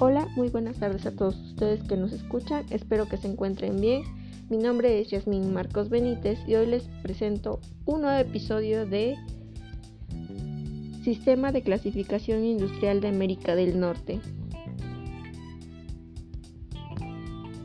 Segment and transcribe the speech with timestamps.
[0.00, 4.04] Hola, muy buenas tardes a todos ustedes que nos escuchan, espero que se encuentren bien.
[4.48, 9.16] Mi nombre es Yasmín Marcos Benítez y hoy les presento un nuevo episodio de
[11.02, 14.20] Sistema de Clasificación Industrial de América del Norte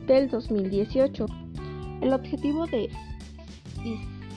[0.08, 1.26] del 2018.
[2.00, 2.90] El objetivo de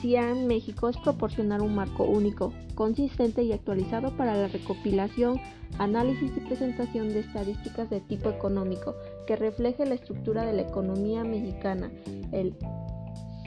[0.00, 5.40] CIAN México es proporcionar un marco único, consistente y actualizado para la recopilación,
[5.78, 8.94] análisis y presentación de estadísticas de tipo económico
[9.26, 11.90] que refleje la estructura de la economía mexicana.
[12.30, 12.54] El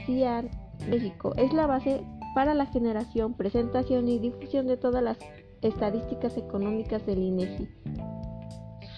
[0.04, 0.50] CIAN
[0.86, 2.02] México es la base
[2.34, 5.16] para la generación, presentación y difusión de todas las
[5.62, 7.70] estadísticas económicas del INEGI.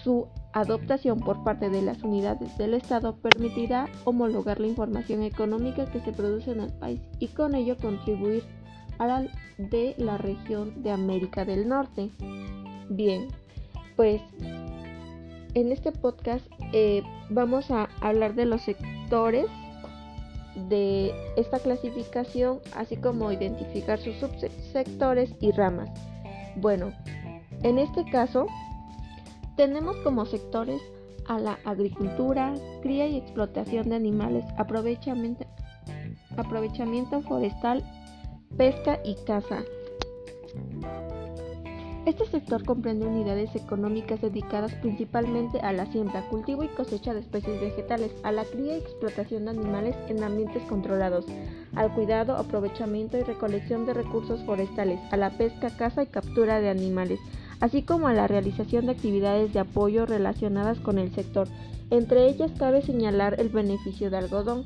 [0.03, 6.01] Su adoptación por parte de las unidades del Estado permitirá homologar la información económica que
[6.01, 8.43] se produce en el país y con ello contribuir
[9.57, 12.09] de la región de América del Norte.
[12.89, 13.27] Bien,
[13.95, 14.21] pues
[15.53, 19.45] en este podcast eh, vamos a hablar de los sectores
[20.69, 25.89] de esta clasificación, así como identificar sus subsectores y ramas.
[26.55, 26.91] Bueno,
[27.63, 28.47] en este caso
[29.55, 30.81] tenemos como sectores
[31.27, 35.45] a la agricultura, cría y explotación de animales, aprovechamiento,
[36.37, 37.83] aprovechamiento forestal,
[38.57, 39.63] pesca y caza.
[42.05, 47.59] Este sector comprende unidades económicas dedicadas principalmente a la siembra, cultivo y cosecha de especies
[47.59, 51.25] vegetales, a la cría y explotación de animales en ambientes controlados,
[51.75, 56.69] al cuidado, aprovechamiento y recolección de recursos forestales, a la pesca, caza y captura de
[56.69, 57.19] animales,
[57.59, 61.47] así como a la realización de actividades de apoyo relacionadas con el sector.
[61.89, 64.65] Entre ellas cabe señalar el beneficio de algodón.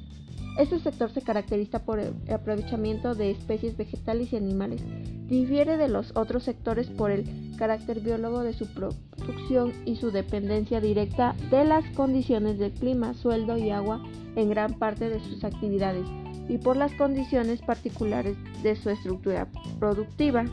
[0.60, 4.82] Este sector se caracteriza por el aprovechamiento de especies vegetales y animales.
[5.28, 7.24] Difiere de los otros sectores por el
[7.58, 13.58] carácter biólogo de su producción y su dependencia directa de las condiciones del clima, sueldo
[13.58, 14.04] y agua
[14.36, 16.06] en gran parte de sus actividades
[16.50, 19.48] y por las condiciones particulares de su estructura
[19.80, 20.44] productiva.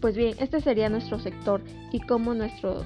[0.00, 2.82] Pues bien, este sería nuestro sector y como nuestro,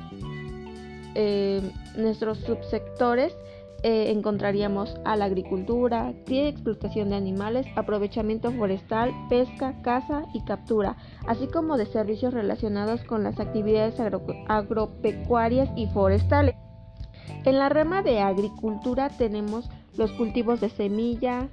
[1.14, 1.62] eh,
[1.96, 3.34] nuestros subsectores
[3.82, 10.44] eh, encontraríamos a la agricultura, cría y explotación de animales, aprovechamiento forestal, pesca, caza y
[10.44, 10.96] captura,
[11.26, 13.98] así como de servicios relacionados con las actividades
[14.48, 16.54] agropecuarias y forestales.
[17.44, 21.48] En la rama de agricultura tenemos los cultivos de semilla,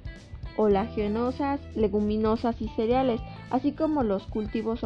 [0.58, 4.80] olaginosas, leguminosas y cereales, así como los cultivos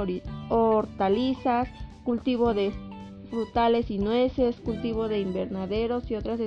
[0.48, 1.68] hortalizas,
[2.04, 2.72] cultivo de
[3.30, 6.38] frutales y nueces, cultivo de invernaderos y otras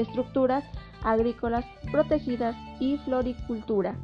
[0.00, 0.64] estructuras
[1.02, 3.96] agrícolas protegidas y floricultura,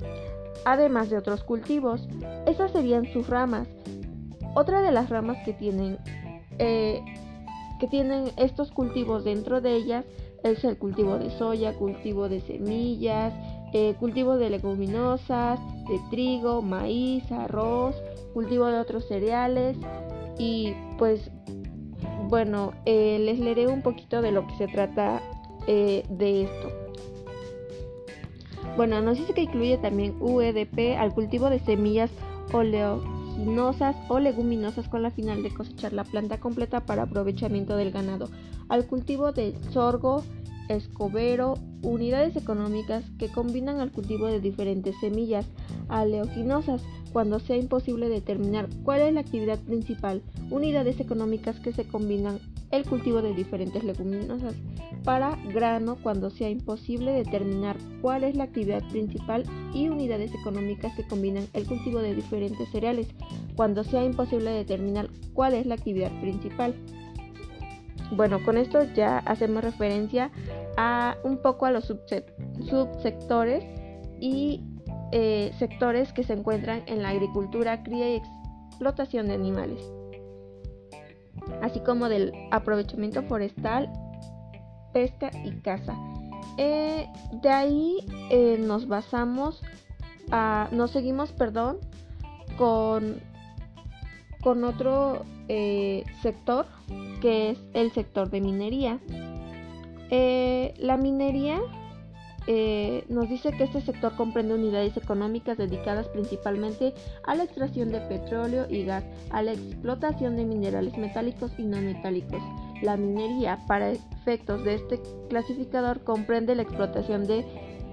[0.64, 2.08] además de otros cultivos.
[2.46, 3.68] Esas serían sus ramas.
[4.54, 5.98] Otra de las ramas que tienen,
[6.58, 7.02] eh,
[7.78, 10.04] que tienen estos cultivos dentro de ellas
[10.42, 13.34] es el cultivo de soya, cultivo de semillas,
[13.72, 17.96] eh, cultivo de leguminosas, de trigo, maíz, arroz,
[18.32, 19.76] cultivo de otros cereales
[20.38, 21.30] y pues
[22.28, 25.20] bueno, eh, les leeré un poquito de lo que se trata
[25.66, 26.72] eh, de esto.
[28.76, 32.10] Bueno, nos dice que incluye también UEDP al cultivo de semillas
[32.52, 38.28] oleaginosas o leguminosas con la final de cosechar la planta completa para aprovechamiento del ganado,
[38.68, 40.22] al cultivo de sorgo,
[40.68, 45.46] escobero, unidades económicas que combinan al cultivo de diferentes semillas
[45.88, 52.40] aleoginosas cuando sea imposible determinar cuál es la actividad principal, unidades económicas que se combinan
[52.70, 54.54] el cultivo de diferentes leguminosas
[55.04, 61.06] para grano cuando sea imposible determinar cuál es la actividad principal y unidades económicas que
[61.06, 63.08] combinan el cultivo de diferentes cereales
[63.54, 66.74] cuando sea imposible determinar cuál es la actividad principal.
[68.12, 70.30] Bueno, con esto ya hacemos referencia
[70.76, 73.64] a un poco a los subsectores
[74.20, 74.62] y
[75.12, 78.22] eh, sectores que se encuentran en la agricultura, cría y
[78.70, 79.80] explotación de animales,
[81.62, 83.90] así como del aprovechamiento forestal,
[84.92, 85.94] pesca y caza.
[86.58, 87.06] Eh,
[87.42, 87.98] de ahí
[88.30, 89.62] eh, nos basamos
[90.30, 91.78] a, nos seguimos, perdón,
[92.56, 93.20] con,
[94.42, 95.24] con otro
[96.22, 96.66] sector
[97.20, 98.98] que es el sector de minería.
[100.10, 101.60] Eh, la minería
[102.46, 106.94] eh, nos dice que este sector comprende unidades económicas dedicadas principalmente
[107.24, 111.80] a la extracción de petróleo y gas, a la explotación de minerales metálicos y no
[111.80, 112.42] metálicos.
[112.82, 117.44] La minería, para efectos de este clasificador, comprende la explotación de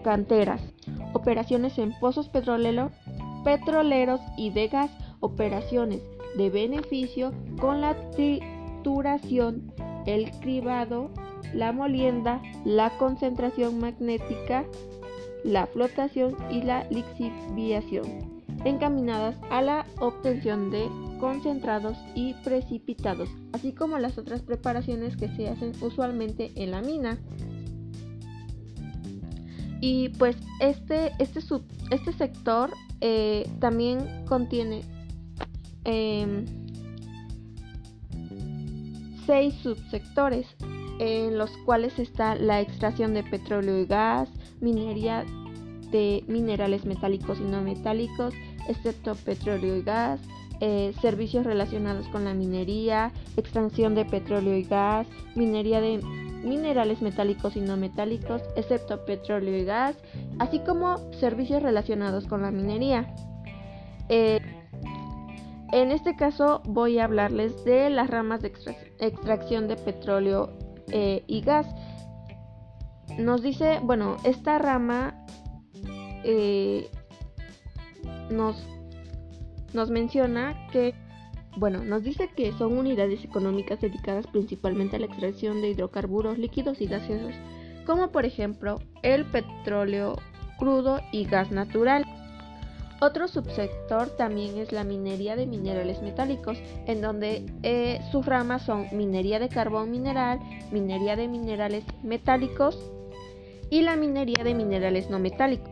[0.04, 0.62] canteras,
[1.14, 2.92] operaciones en pozos petroleros
[4.38, 6.02] y de gas, operaciones
[6.38, 9.72] de beneficio con la trituración
[10.06, 11.12] el cribado,
[11.54, 14.66] la molienda, la concentración magnética,
[15.44, 18.06] la flotación y la lixiviación,
[18.66, 20.88] encaminadas a la obtención de
[21.20, 27.18] concentrados y precipitados, así como las otras preparaciones que se hacen usualmente en la mina.
[29.80, 31.40] Y pues este, este,
[31.92, 34.82] este sector eh, también contiene
[35.84, 36.46] em,
[39.26, 40.48] seis subsectores
[41.00, 44.30] en los cuales está la extracción de petróleo y gas,
[44.62, 45.26] minería
[45.92, 48.34] de minerales metálicos y no metálicos,
[48.68, 50.20] excepto petróleo y gas,
[50.60, 56.00] eh, servicios relacionados con la minería, extracción de petróleo y gas, minería de
[56.44, 59.96] minerales metálicos y no metálicos, excepto petróleo y gas,
[60.40, 63.14] así como servicios relacionados con la minería.
[64.10, 64.40] Eh,
[65.72, 68.54] en este caso voy a hablarles de las ramas de
[69.00, 70.52] extracción de petróleo
[70.92, 71.68] eh, y gas.
[73.18, 75.26] Nos dice, bueno, esta rama
[76.24, 76.90] eh,
[78.32, 78.66] nos,
[79.74, 80.96] nos menciona que
[81.56, 86.82] bueno, nos dice que son unidades económicas dedicadas principalmente a la extracción de hidrocarburos líquidos
[86.82, 87.34] y gaseosos,
[87.86, 90.16] como por ejemplo el petróleo
[90.58, 92.06] crudo y gas natural.
[93.04, 96.58] Otro subsector también es la minería de minerales metálicos,
[96.88, 100.40] en donde eh, sus ramas son minería de carbón mineral,
[100.72, 102.80] minería de minerales metálicos
[103.70, 105.70] y la minería de minerales no metálicos.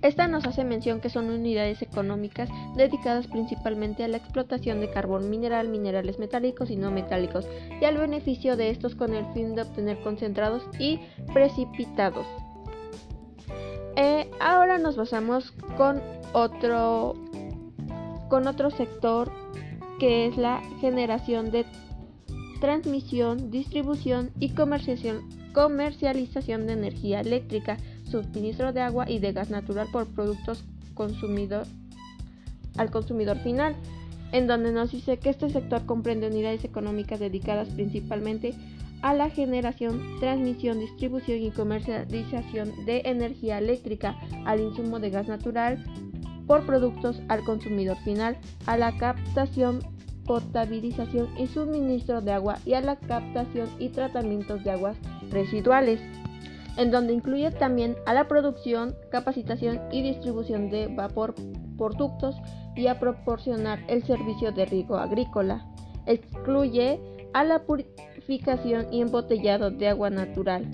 [0.00, 5.28] Esta nos hace mención que son unidades económicas dedicadas principalmente a la explotación de carbón
[5.28, 7.46] mineral, minerales metálicos y no metálicos,
[7.78, 10.98] y al beneficio de estos con el fin de obtener concentrados y
[11.34, 12.26] precipitados.
[13.96, 16.00] Eh, ahora nos basamos con
[16.34, 17.14] otro,
[18.28, 19.32] con otro sector
[19.98, 21.64] que es la generación de
[22.60, 27.76] transmisión, distribución y comercialización, de energía eléctrica
[28.10, 30.64] suministro de agua y de gas natural por productos
[30.94, 31.66] consumidor
[32.76, 33.76] al consumidor final,
[34.32, 38.54] en donde nos dice que este sector comprende unidades económicas dedicadas principalmente
[39.02, 45.84] a la generación, transmisión, distribución y comercialización de energía eléctrica, al insumo de gas natural
[46.46, 48.36] por productos al consumidor final,
[48.66, 49.80] a la captación,
[50.26, 54.96] potabilización y suministro de agua y a la captación y tratamientos de aguas
[55.30, 56.00] residuales
[56.76, 61.34] en donde incluye también a la producción, capacitación y distribución de vapor
[61.76, 62.36] por ductos
[62.76, 65.66] y a proporcionar el servicio de riego agrícola.
[66.06, 67.00] Excluye
[67.32, 70.66] a la purificación y embotellado de agua natural.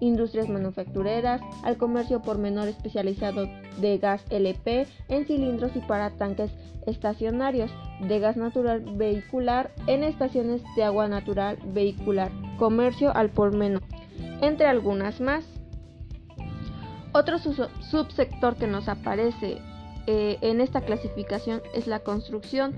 [0.00, 3.48] Industrias manufactureras, al comercio por menor especializado
[3.80, 6.52] de gas LP en cilindros y para tanques
[6.86, 13.82] estacionarios, de gas natural vehicular en estaciones de agua natural vehicular, comercio al por menor
[14.40, 15.44] entre algunas más.
[17.12, 19.58] Otro subsector que nos aparece
[20.06, 22.74] eh, en esta clasificación es la construcción.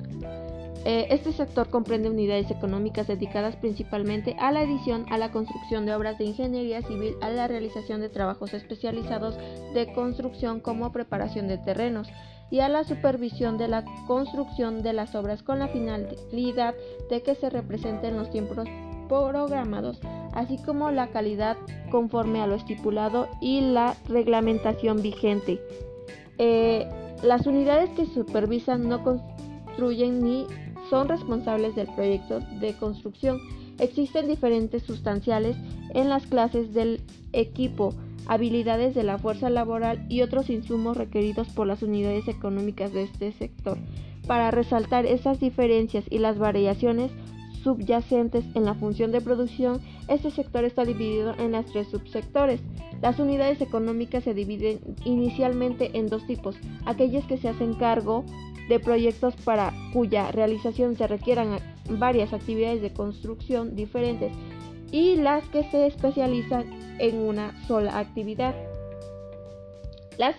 [0.85, 5.95] Eh, este sector comprende unidades económicas dedicadas principalmente a la edición, a la construcción de
[5.95, 9.37] obras de ingeniería civil, a la realización de trabajos especializados
[9.75, 12.09] de construcción como preparación de terrenos
[12.51, 16.75] y a la supervisión de la construcción de las obras con la finalidad
[17.11, 18.67] de que se representen los tiempos
[19.09, 20.01] programados,
[20.33, 21.57] así como la calidad
[21.91, 25.61] conforme a lo estipulado y la reglamentación vigente.
[26.39, 26.89] Eh,
[27.23, 30.47] las unidades que supervisan no construyen ni
[30.91, 33.41] son responsables del proyecto de construcción.
[33.79, 35.57] Existen diferentes sustanciales
[35.95, 37.01] en las clases del
[37.33, 37.95] equipo,
[38.27, 43.33] habilidades de la fuerza laboral y otros insumos requeridos por las unidades económicas de este
[43.33, 43.79] sector.
[44.27, 47.11] Para resaltar esas diferencias y las variaciones,
[47.63, 52.61] subyacentes en la función de producción, este sector está dividido en las tres subsectores.
[53.03, 58.25] Las unidades económicas se dividen inicialmente en dos tipos, aquellas que se hacen cargo
[58.71, 61.59] de proyectos para cuya realización se requieran
[61.91, 64.33] varias actividades de construcción diferentes
[64.93, 66.67] y las que se especializan
[67.01, 68.55] en una sola actividad.
[70.19, 70.37] Las,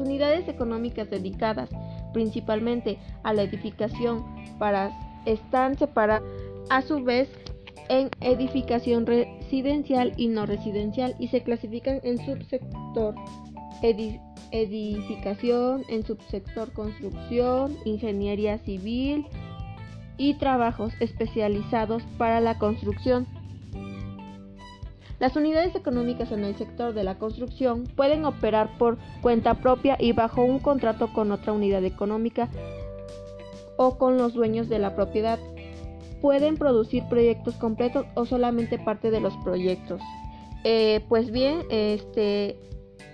[0.00, 1.70] unidades económicas dedicadas
[2.12, 4.24] principalmente a la edificación
[4.58, 4.90] para
[5.24, 6.22] están separadas
[6.70, 7.28] a su vez
[7.88, 13.14] en edificación residencial y no residencial y se clasifican en subsector
[14.50, 19.26] edificación, en subsector construcción, ingeniería civil
[20.16, 23.26] y trabajos especializados para la construcción.
[25.20, 30.12] Las unidades económicas en el sector de la construcción pueden operar por cuenta propia y
[30.12, 32.48] bajo un contrato con otra unidad económica
[33.76, 35.38] o con los dueños de la propiedad.
[36.20, 40.00] pueden producir proyectos completos o solamente parte de los proyectos.
[40.64, 42.58] Eh, pues bien, este,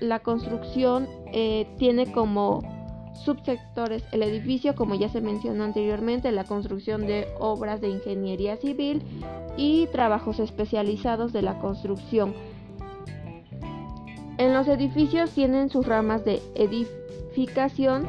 [0.01, 2.61] la construcción eh, tiene como
[3.25, 9.03] subsectores el edificio, como ya se mencionó anteriormente, la construcción de obras de ingeniería civil
[9.57, 12.35] y trabajos especializados de la construcción.
[14.39, 18.09] En los edificios tienen sus ramas de edificación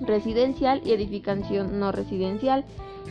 [0.00, 2.64] residencial y edificación no residencial.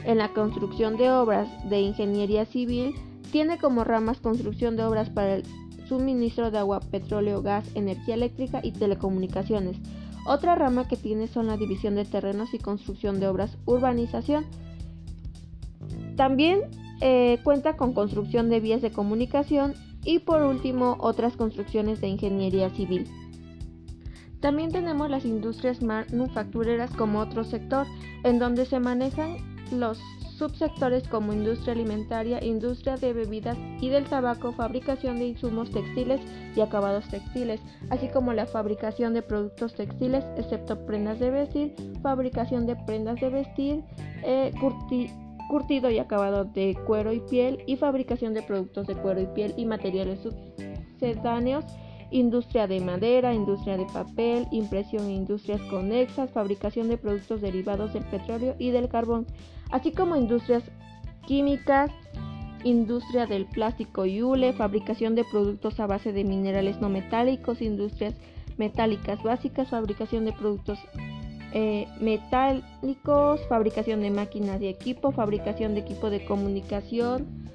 [0.06, 2.96] En la construcción de obras de ingeniería civil
[3.32, 5.44] tiene como ramas construcción de obras para el
[5.88, 9.78] suministro de agua, petróleo, gas, energía eléctrica y telecomunicaciones.
[10.26, 14.46] Otra rama que tiene son la división de terrenos y construcción de obras urbanización.
[16.16, 16.62] También
[17.00, 22.70] eh, cuenta con construcción de vías de comunicación y por último otras construcciones de ingeniería
[22.72, 23.08] civil.
[24.40, 27.88] También tenemos las industrias manufactureras como otro sector,
[28.24, 29.38] en donde se manejan
[29.72, 30.00] los
[30.38, 36.22] subsectores como industria alimentaria, industria de bebidas y del tabaco, fabricación de insumos textiles
[36.56, 42.68] y acabados textiles, así como la fabricación de productos textiles, excepto prendas de vestir, fabricación
[42.68, 43.84] de prendas de vestir,
[44.24, 44.52] eh,
[45.50, 49.54] curtido y acabado de cuero y piel y fabricación de productos de cuero y piel
[49.58, 51.66] y materiales sucedáneos,
[52.12, 58.04] industria de madera, industria de papel, impresión e industrias conexas, fabricación de productos derivados del
[58.06, 59.26] petróleo y del carbón,
[59.72, 60.64] así como industrias
[61.26, 61.92] químicas,
[62.64, 68.16] industria del plástico y hule, fabricación de productos a base de minerales no metálicos, industrias
[68.58, 70.80] metálicas básicas, fabricación de productos
[71.54, 77.48] eh, metálicos, fabricación de máquinas y equipo, fabricación de equipo de comunicación,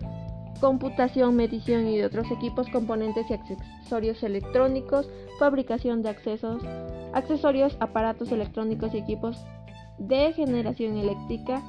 [0.60, 6.62] computación, medición y de otros equipos, componentes y accesorios electrónicos, fabricación de accesos,
[7.12, 9.36] accesorios, aparatos electrónicos y equipos
[9.98, 11.62] de generación eléctrica,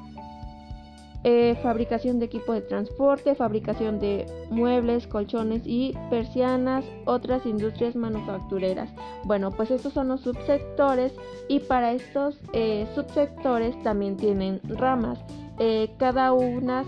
[1.26, 8.90] eh, fabricación de equipo de transporte, fabricación de muebles, colchones y persianas, otras industrias manufactureras.
[9.24, 11.14] Bueno, pues estos son los subsectores
[11.48, 15.18] y para estos eh, subsectores también tienen ramas,
[15.60, 16.84] eh, cada una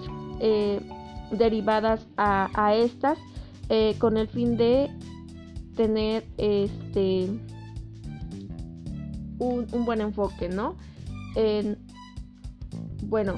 [1.32, 3.18] derivadas a, estas
[4.00, 4.92] con el fin de
[5.76, 7.30] tener este
[9.40, 10.76] un, un buen enfoque, ¿no?
[13.04, 13.36] bueno,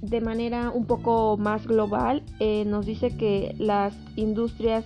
[0.00, 4.84] de manera un poco más global, eh, nos dice que las industrias,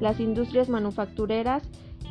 [0.00, 1.62] las industrias manufactureras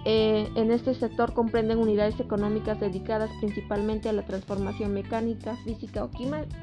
[0.07, 6.11] eh, en este sector comprenden unidades económicas dedicadas principalmente a la transformación mecánica, física o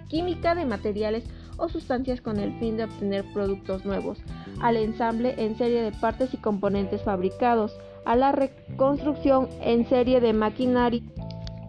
[0.09, 1.25] química de materiales
[1.57, 4.19] o sustancias con el fin de obtener productos nuevos,
[4.61, 10.33] al ensamble en serie de partes y componentes fabricados, a la reconstrucción en serie de
[10.33, 11.03] maquinaria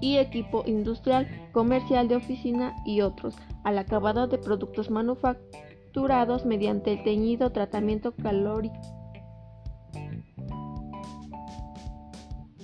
[0.04, 7.04] y equipo industrial, comercial de oficina y otros, al acabado de productos manufacturados mediante el
[7.06, 8.76] teñido, tratamiento calórico,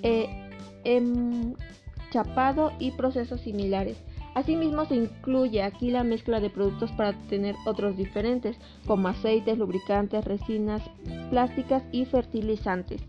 [0.04, 0.28] eh,
[2.12, 3.96] chapado y procesos similares.
[4.36, 10.26] Asimismo se incluye aquí la mezcla de productos para obtener otros diferentes, como aceites, lubricantes,
[10.26, 10.82] resinas
[11.30, 13.02] plásticas y fertilizantes.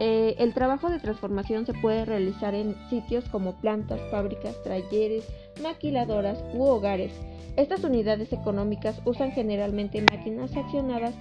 [0.00, 5.24] Eh, el trabajo de transformación se puede realizar en sitios como plantas, fábricas, talleres,
[5.62, 7.12] maquiladoras u hogares.
[7.56, 11.14] Estas unidades económicas usan generalmente máquinas accionadas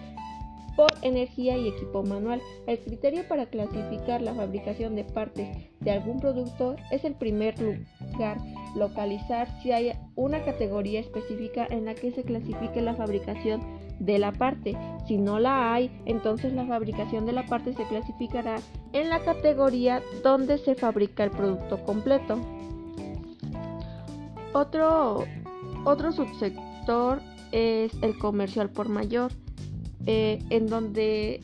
[0.76, 2.42] por energía y equipo manual.
[2.66, 5.48] El criterio para clasificar la fabricación de partes
[5.80, 8.38] de algún producto es en primer lugar
[8.76, 13.62] localizar si hay una categoría específica en la que se clasifique la fabricación
[14.06, 14.78] de la parte.
[15.08, 18.58] Si no la hay, entonces la fabricación de la parte se clasificará
[18.92, 22.40] en la categoría donde se fabrica el producto completo.
[24.54, 25.26] Otro,
[25.86, 29.32] otro subsector es el comercial por mayor,
[30.06, 31.42] eh, en donde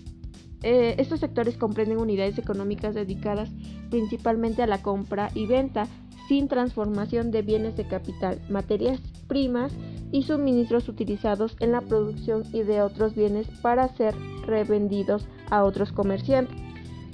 [0.61, 3.49] eh, estos sectores comprenden unidades económicas dedicadas
[3.89, 5.87] principalmente a la compra y venta
[6.27, 9.73] sin transformación de bienes de capital, materias primas
[10.11, 15.91] y suministros utilizados en la producción y de otros bienes para ser revendidos a otros
[15.91, 16.55] comerciantes,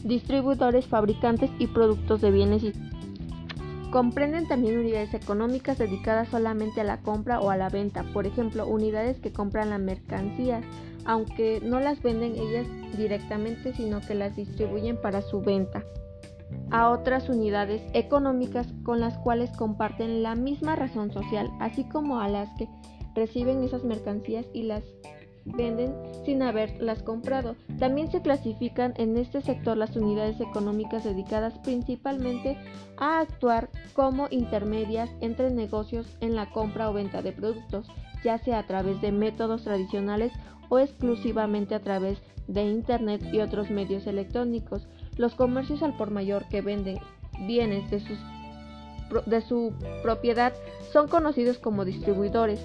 [0.04, 2.74] distribuidores, fabricantes y productos de bienes y
[3.96, 8.68] Comprenden también unidades económicas dedicadas solamente a la compra o a la venta, por ejemplo,
[8.68, 10.60] unidades que compran la mercancía,
[11.06, 15.86] aunque no las venden ellas directamente, sino que las distribuyen para su venta
[16.76, 22.28] a otras unidades económicas con las cuales comparten la misma razón social, así como a
[22.28, 22.68] las que
[23.16, 24.84] reciben esas mercancías y las
[25.46, 27.56] venden sin haberlas comprado.
[27.80, 32.58] También se clasifican en este sector las unidades económicas dedicadas principalmente
[32.98, 37.88] a actuar como intermedias entre negocios en la compra o venta de productos,
[38.22, 40.34] ya sea a través de métodos tradicionales
[40.68, 44.90] o exclusivamente a través de Internet y otros medios electrónicos.
[45.18, 47.00] Los comercios al por mayor que venden
[47.48, 48.18] bienes de, sus,
[49.26, 50.54] de su propiedad
[50.92, 52.60] son conocidos como distribuidores.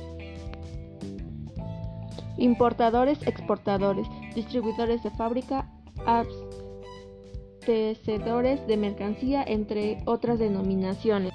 [2.38, 5.70] Importadores, exportadores, distribuidores de fábrica,
[6.06, 11.32] abastecedores de mercancía, entre otras denominaciones.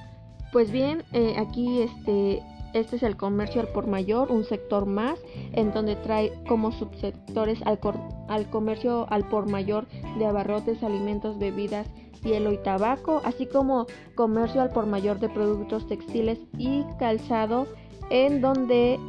[0.51, 2.41] Pues bien, eh, aquí este
[2.75, 5.17] este es el comercio al por mayor, un sector más,
[5.53, 7.79] en donde trae como subsectores al,
[8.27, 9.88] al comercio al por mayor
[10.20, 11.88] de abarrotes, alimentos, bebidas,
[12.22, 17.67] hielo y tabaco, así como comercio al por mayor de productos textiles y calzado,
[18.10, 19.00] en donde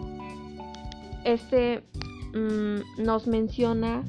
[1.24, 1.82] este
[2.34, 4.04] mm, nos menciona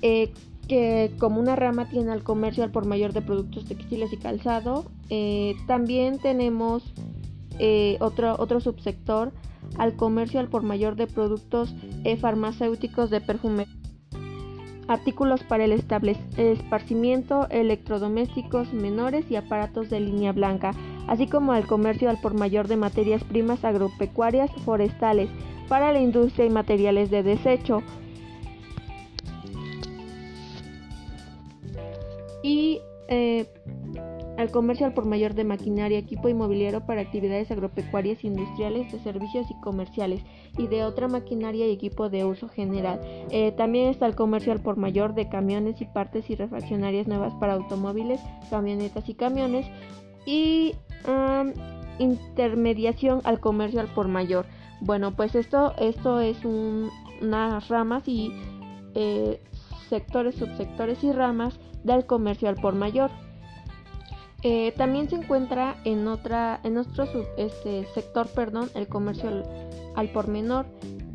[0.00, 0.32] eh,
[0.68, 4.84] que como una rama tiene al comercio al por mayor de productos textiles y calzado,
[5.10, 6.84] eh, también tenemos
[7.58, 9.32] eh, otro, otro subsector
[9.78, 13.66] al comercio al por mayor de productos eh, farmacéuticos de perfume,
[14.88, 20.72] artículos para el esparcimiento, electrodomésticos menores y aparatos de línea blanca,
[21.06, 25.28] así como al comercio al por mayor de materias primas agropecuarias forestales
[25.68, 27.82] para la industria y materiales de desecho.
[32.42, 33.46] Y eh,
[34.42, 39.46] al comercio al por mayor de maquinaria, equipo inmobiliario para actividades agropecuarias, industriales, de servicios
[39.50, 40.22] y comerciales,
[40.58, 43.00] y de otra maquinaria y equipo de uso general.
[43.30, 47.34] Eh, también está el comercio al por mayor de camiones y partes y refaccionarias nuevas
[47.34, 48.20] para automóviles,
[48.50, 49.66] camionetas y camiones,
[50.26, 50.74] y
[51.98, 54.46] intermediación al comercio al por mayor.
[54.80, 58.32] Bueno, pues esto, esto es unas ramas y
[58.94, 59.40] eh,
[59.88, 63.10] sectores, subsectores y ramas del comercio al por mayor.
[64.44, 67.06] Eh, también se encuentra en otra, en otro
[67.36, 69.44] este, sector, perdón, el comercio
[69.94, 70.66] al, por menor,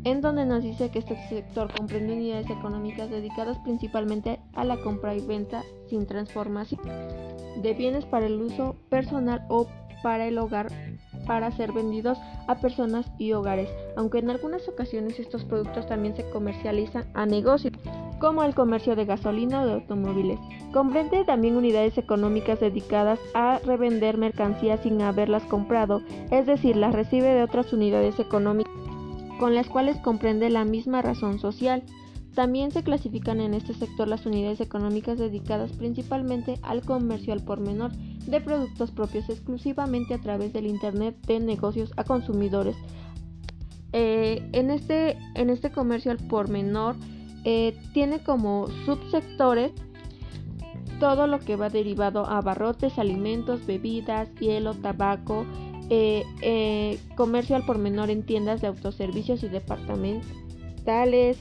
[0.04, 5.14] en donde nos dice que este sector comprende unidades económicas dedicadas principalmente a la compra
[5.14, 6.80] y venta sin transformación
[7.62, 9.66] de bienes para el uso personal o
[10.02, 10.68] para el hogar
[11.28, 16.28] para ser vendidos a personas y hogares, aunque en algunas ocasiones estos productos también se
[16.30, 17.74] comercializan a negocios
[18.18, 20.40] como el comercio de gasolina o de automóviles.
[20.72, 27.28] Comprende también unidades económicas dedicadas a revender mercancías sin haberlas comprado, es decir, las recibe
[27.28, 28.72] de otras unidades económicas
[29.38, 31.84] con las cuales comprende la misma razón social.
[32.34, 37.60] También se clasifican en este sector las unidades económicas dedicadas principalmente al comercio al por
[37.60, 42.76] menor de productos propios exclusivamente a través del Internet de negocios a consumidores.
[43.92, 46.94] Eh, en, este, en este comercio al por menor
[47.44, 49.72] eh, tiene como subsectores
[51.00, 55.46] todo lo que va derivado a barrotes, alimentos, bebidas, hielo, tabaco,
[55.90, 61.38] eh, comercio al por menor en tiendas de autoservicios y departamentales,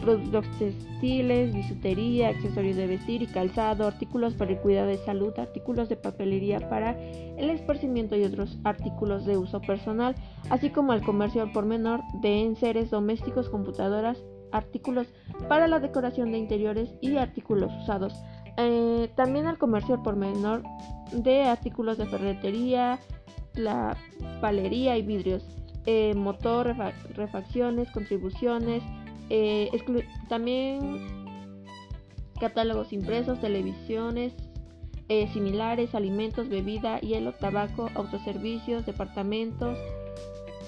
[0.00, 5.88] productos textiles, bisutería, accesorios de vestir y calzado, artículos para el cuidado de salud, artículos
[5.88, 10.14] de papelería para el esparcimiento y otros artículos de uso personal,
[10.50, 15.06] así como al comercio al por menor de enseres domésticos, computadoras, artículos
[15.48, 18.14] para la decoración de interiores y artículos usados.
[18.56, 20.62] Eh, también al comercio por menor
[21.12, 22.98] de artículos de ferretería,
[23.54, 23.96] la
[24.40, 25.44] palería y vidrios,
[25.86, 26.74] eh, motor,
[27.14, 28.82] refacciones, contribuciones,
[29.30, 29.70] eh,
[30.28, 31.26] también
[32.40, 34.32] catálogos impresos, televisiones,
[35.32, 39.78] similares, alimentos, bebida, hielo, tabaco, autoservicios, departamentos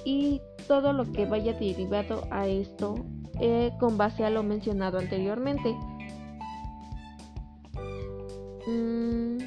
[0.04, 2.94] y todo lo que vaya derivado a esto
[3.40, 5.74] eh, con base a lo mencionado anteriormente.
[8.66, 9.38] Mm,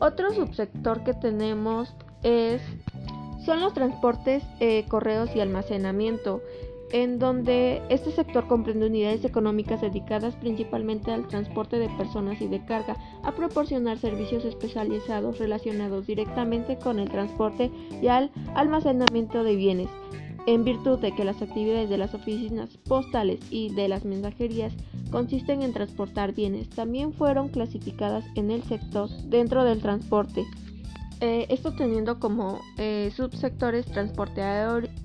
[0.00, 2.60] otro subsector que tenemos es
[3.44, 6.42] son los transportes, eh, correos y almacenamiento
[6.92, 12.64] en donde este sector comprende unidades económicas dedicadas principalmente al transporte de personas y de
[12.64, 17.70] carga, a proporcionar servicios especializados relacionados directamente con el transporte
[18.02, 19.88] y al almacenamiento de bienes.
[20.46, 24.72] En virtud de que las actividades de las oficinas postales y de las mensajerías
[25.10, 30.44] consisten en transportar bienes, también fueron clasificadas en el sector dentro del transporte.
[31.20, 34.42] Eh, esto teniendo como eh, subsectores transporte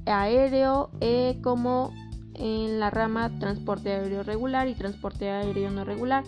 [0.06, 1.94] aéreo, eh, como
[2.36, 6.24] en la rama transporte aéreo regular y transporte aéreo no regular.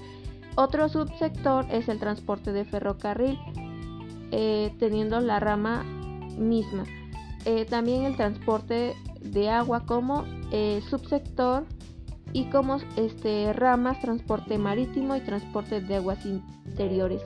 [0.55, 3.37] Otro subsector es el transporte de ferrocarril,
[4.79, 5.83] teniendo la rama
[6.35, 6.83] misma.
[7.69, 10.25] también el transporte de agua como
[10.89, 11.65] subsector
[12.33, 17.21] y como este, ramas transporte marítimo y transporte de aguas interiores.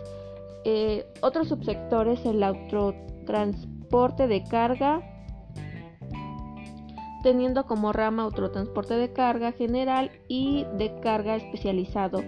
[0.63, 5.01] Eh, otro subsector es el autotransporte de carga,
[7.23, 12.23] teniendo como rama autotransporte de carga general y de carga especializado.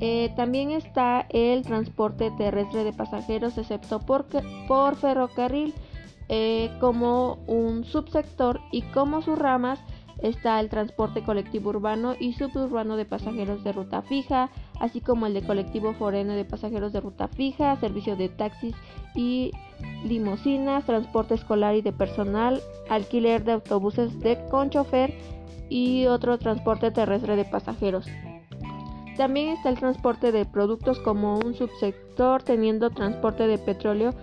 [0.00, 4.26] Eh, también está el transporte terrestre de pasajeros, excepto por,
[4.66, 5.74] por ferrocarril,
[6.28, 9.80] eh, como un subsector y como sus ramas
[10.22, 14.50] está el transporte colectivo urbano y suburbano de pasajeros de ruta fija,
[14.80, 18.74] así como el de colectivo foreno de pasajeros de ruta fija, servicio de taxis
[19.14, 19.52] y
[20.04, 25.14] limusinas, transporte escolar y de personal, alquiler de autobuses de con chofer
[25.68, 28.06] y otro transporte terrestre de pasajeros.
[29.16, 34.14] También está el transporte de productos como un subsector, teniendo transporte de petróleo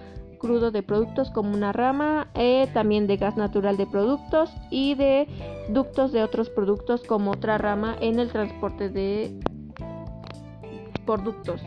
[0.46, 5.28] crudo de productos como una rama, eh, también de gas natural de productos y de
[5.70, 9.38] ductos de otros productos como otra rama en el transporte de
[11.06, 11.62] productos.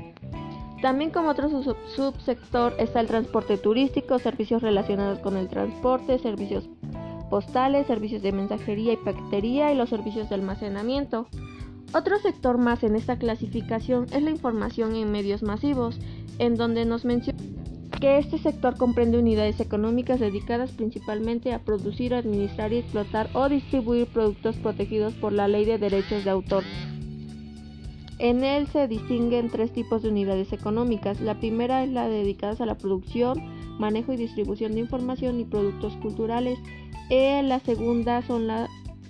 [0.83, 6.69] También como otro subsector está el transporte turístico, servicios relacionados con el transporte, servicios
[7.31, 11.27] postales, servicios de mensajería y paquetería y los servicios de almacenamiento.
[11.95, 15.99] Otro sector más en esta clasificación es la información en medios masivos,
[16.39, 17.39] en donde nos menciona
[18.01, 24.07] que este sector comprende unidades económicas dedicadas principalmente a producir, administrar y explotar o distribuir
[24.07, 26.65] productos protegidos por la ley de derechos de autor.
[28.19, 31.21] En él se distinguen tres tipos de unidades económicas.
[31.21, 33.41] La primera es la dedicada a la producción,
[33.79, 36.59] manejo y distribución de información y productos culturales.
[37.11, 38.69] Eh, la segunda son las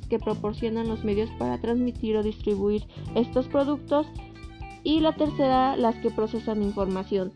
[0.09, 4.07] que proporcionan los medios para transmitir o distribuir estos productos.
[4.85, 7.33] Y la tercera, las que procesan información.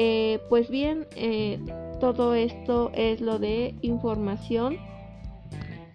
[0.00, 1.58] Eh, pues bien, eh,
[1.98, 4.76] todo esto es lo de información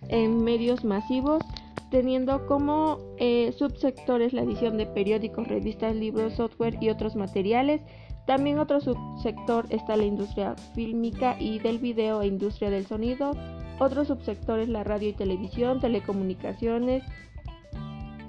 [0.09, 1.41] en medios masivos,
[1.89, 7.79] teniendo como eh, subsectores la edición de periódicos, revistas, libros, software y otros materiales.
[8.27, 13.31] También otro subsector está la industria fílmica y del video e industria del sonido.
[13.79, 17.03] Otro subsector es la radio y televisión, telecomunicaciones,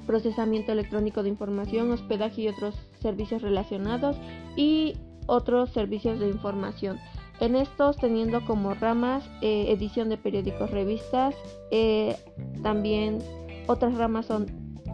[0.07, 4.17] procesamiento electrónico de información, hospedaje y otros servicios relacionados.
[4.55, 4.95] Y
[5.27, 6.99] otros servicios de información.
[7.41, 11.35] En estos teniendo como ramas eh, edición de periódicos, revistas,
[11.71, 12.17] eh,
[12.63, 13.19] también
[13.67, 14.47] otras ramas son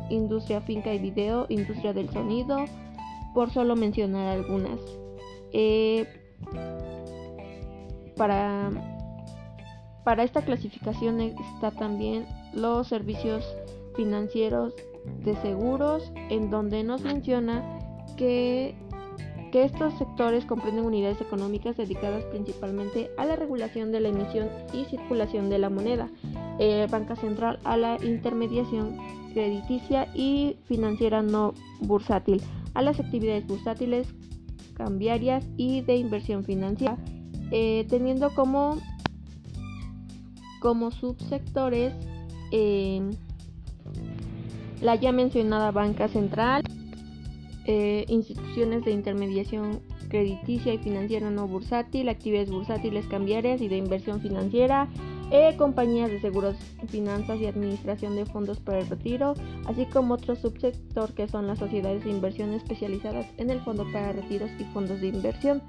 [0.09, 2.64] industria finca y video, industria del sonido,
[3.35, 4.81] por solo mencionar algunas.
[5.53, 6.07] Eh,
[8.16, 8.71] para,
[10.05, 13.45] para esta clasificación está también los servicios
[13.97, 14.75] financieros
[15.25, 17.79] de seguros, en donde nos menciona
[18.16, 18.75] que
[19.51, 24.85] que estos sectores comprenden unidades económicas dedicadas principalmente a la regulación de la emisión y
[24.85, 26.09] circulación de la moneda,
[26.59, 28.97] eh, banca central a la intermediación
[29.33, 32.43] crediticia y financiera no bursátil,
[32.75, 34.09] a las actividades bursátiles,
[34.75, 36.97] cambiarias y de inversión financiera,
[37.51, 38.79] eh, teniendo como,
[40.61, 41.95] como subsectores
[42.53, 43.03] eh,
[44.81, 46.63] la ya mencionada banca central,
[47.66, 54.20] eh, instituciones de intermediación crediticia y financiera no bursátil, actividades bursátiles cambiarias y de inversión
[54.20, 54.88] financiera,
[55.31, 56.57] eh, compañías de seguros,
[56.88, 59.35] finanzas y administración de fondos para el retiro,
[59.66, 64.12] así como otro subsector que son las sociedades de inversión especializadas en el fondo para
[64.12, 65.62] retiros y fondos de inversión.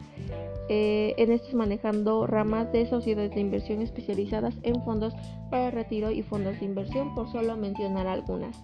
[0.67, 5.13] Eh, en estos manejando ramas de sociedades de inversión especializadas en fondos
[5.51, 8.63] para retiro y fondos de inversión, por solo mencionar algunas.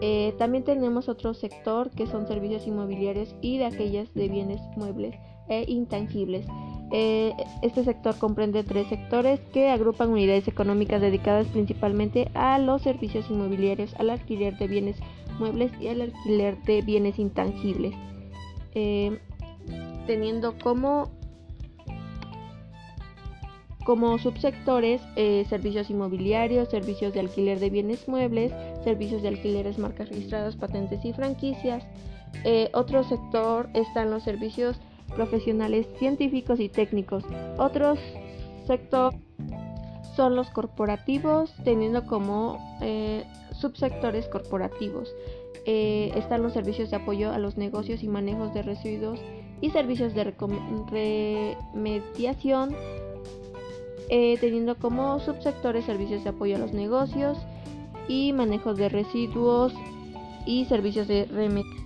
[0.00, 5.14] Eh, también tenemos otro sector que son servicios inmobiliarios y de aquellas de bienes muebles
[5.48, 6.46] e intangibles.
[6.90, 13.28] Eh, este sector comprende tres sectores que agrupan unidades económicas dedicadas principalmente a los servicios
[13.28, 14.96] inmobiliarios, al alquiler de bienes
[15.38, 17.94] muebles y al alquiler de bienes intangibles,
[18.74, 19.18] eh,
[20.06, 21.10] teniendo como
[23.88, 28.52] como subsectores eh, servicios inmobiliarios, servicios de alquiler de bienes muebles,
[28.84, 31.86] servicios de alquileres, marcas registradas, patentes y franquicias.
[32.44, 34.76] Eh, otro sector están los servicios
[35.16, 37.24] profesionales científicos y técnicos.
[37.56, 37.94] Otro
[38.66, 39.14] sector
[40.14, 45.14] son los corporativos, teniendo como eh, subsectores corporativos.
[45.64, 49.18] están los servicios de apoyo a los negocios y manejos de residuos
[49.62, 50.34] y servicios de
[51.72, 52.76] remediación
[54.08, 57.38] eh, teniendo como subsectores servicios de apoyo a los negocios
[58.08, 59.74] y manejo de residuos
[60.46, 61.78] y servicios de remedio.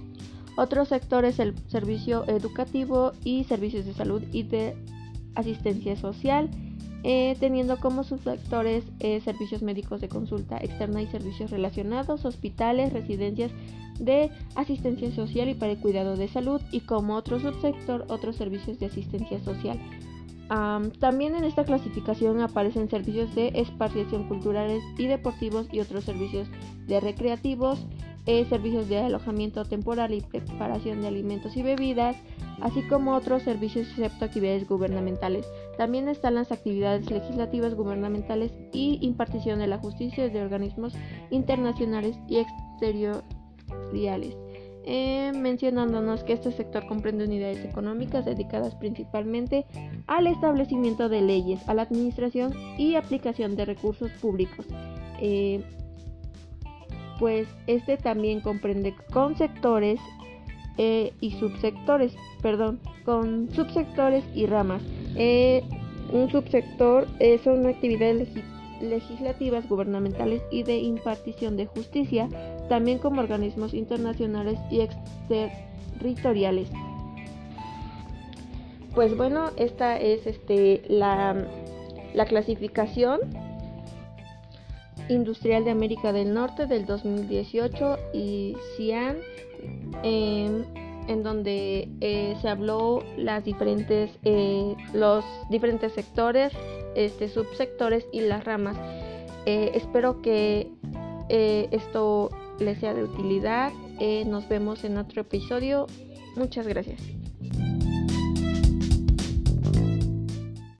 [0.56, 4.76] Otro sector es el servicio educativo y servicios de salud y de
[5.34, 6.50] asistencia social.
[7.04, 13.50] eh, teniendo como subsectores eh, servicios médicos de consulta externa y servicios relacionados, hospitales, residencias
[13.98, 18.78] de asistencia social y para el cuidado de salud y como otro subsector otros servicios
[18.78, 19.80] de asistencia social.
[20.98, 26.48] También en esta clasificación aparecen servicios de esparciación culturales y deportivos y otros servicios
[26.86, 27.86] de recreativos,
[28.26, 32.16] eh, servicios de alojamiento temporal y preparación de alimentos y bebidas,
[32.60, 35.46] así como otros servicios excepto actividades gubernamentales.
[35.78, 40.92] También están las actividades legislativas gubernamentales y impartición de la justicia de organismos
[41.30, 44.36] internacionales y exteriores.
[44.84, 49.64] Eh, mencionándonos que este sector comprende unidades económicas dedicadas principalmente
[50.08, 54.66] al establecimiento de leyes, a la administración y aplicación de recursos públicos.
[55.20, 55.62] Eh,
[57.20, 60.00] pues este también comprende con sectores
[60.78, 64.82] eh, y subsectores, perdón, con subsectores y ramas.
[65.14, 65.62] Eh,
[66.12, 67.06] un subsector
[67.44, 68.28] son actividades
[68.82, 72.28] legislativas, gubernamentales y de impartición de justicia,
[72.68, 76.68] también como organismos internacionales y exterritoriales.
[78.94, 81.46] Pues bueno, esta es este, la,
[82.12, 83.20] la clasificación
[85.08, 89.18] Industrial de América del Norte del 2018 y CIAN,
[90.02, 90.64] em,
[91.08, 96.52] en donde eh, se habló las diferentes, eh, los diferentes sectores,
[96.94, 98.76] este, subsectores y las ramas.
[99.46, 100.70] Eh, espero que
[101.28, 103.72] esto les sea de utilidad.
[104.26, 105.86] nos vemos en otro episodio.
[106.36, 107.21] Muchas gracias.